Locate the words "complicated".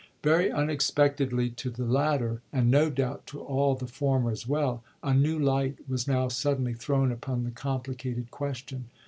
7.51-8.31